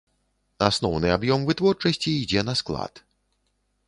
[0.67, 2.93] Асноўны аб'ём вытворчасці ідзе на склад.